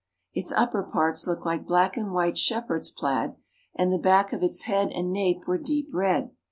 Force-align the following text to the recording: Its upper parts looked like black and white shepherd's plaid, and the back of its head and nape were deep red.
Its 0.33 0.51
upper 0.53 0.81
parts 0.81 1.27
looked 1.27 1.45
like 1.45 1.67
black 1.67 1.95
and 1.95 2.11
white 2.11 2.35
shepherd's 2.35 2.89
plaid, 2.89 3.35
and 3.75 3.93
the 3.93 3.99
back 3.99 4.33
of 4.33 4.41
its 4.41 4.63
head 4.63 4.89
and 4.89 5.13
nape 5.13 5.45
were 5.45 5.59
deep 5.59 5.89
red. 5.93 6.31